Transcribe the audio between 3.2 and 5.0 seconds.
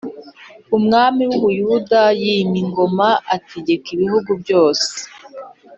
ategeka ibihugu byose